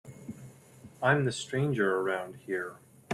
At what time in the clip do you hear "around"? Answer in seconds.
1.97-2.37